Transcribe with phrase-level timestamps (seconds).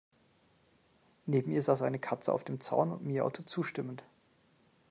[1.27, 4.03] Neben ihr saß eine Katze auf dem Zaun und miaute zustimmend.